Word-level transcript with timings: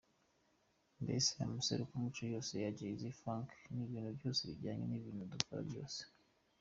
Mbese 1.03 1.31
amaserukiramuco 1.45 2.21
yose 2.33 2.51
ya 2.63 2.69
Jazz, 2.77 3.01
Funk 3.21 3.47
n’ibintu 3.75 4.09
byose 4.17 4.41
bijyanye 4.49 4.85
n’ibintu 4.87 5.29
dukora 5.31 5.61
byose. 5.69 5.99